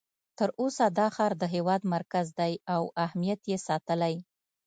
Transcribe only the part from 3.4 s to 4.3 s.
یې ساتلی.